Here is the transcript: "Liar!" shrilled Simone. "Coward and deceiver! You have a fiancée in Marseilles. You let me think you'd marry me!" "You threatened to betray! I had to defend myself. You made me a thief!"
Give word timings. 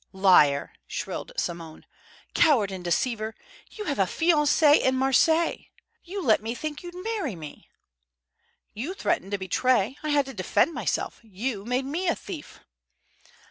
"Liar!" 0.13 0.73
shrilled 0.87 1.31
Simone. 1.37 1.85
"Coward 2.33 2.71
and 2.71 2.83
deceiver! 2.83 3.35
You 3.69 3.83
have 3.83 3.99
a 3.99 4.05
fiancée 4.07 4.79
in 4.79 4.95
Marseilles. 4.95 5.67
You 6.03 6.23
let 6.23 6.41
me 6.41 6.55
think 6.55 6.81
you'd 6.81 6.95
marry 6.95 7.35
me!" 7.35 7.69
"You 8.73 8.95
threatened 8.95 9.29
to 9.29 9.37
betray! 9.37 9.99
I 10.01 10.09
had 10.09 10.25
to 10.25 10.33
defend 10.33 10.73
myself. 10.73 11.19
You 11.21 11.65
made 11.65 11.85
me 11.85 12.07
a 12.07 12.15
thief!" 12.15 12.61